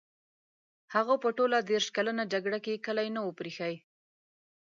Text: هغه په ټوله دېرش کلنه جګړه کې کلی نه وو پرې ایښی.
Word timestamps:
هغه 0.93 1.13
په 1.23 1.29
ټوله 1.37 1.57
دېرش 1.71 1.87
کلنه 1.95 2.23
جګړه 2.33 2.59
کې 2.65 2.83
کلی 2.85 3.07
نه 3.15 3.19
وو 3.23 3.31
پرې 3.39 3.51
ایښی. 3.57 3.75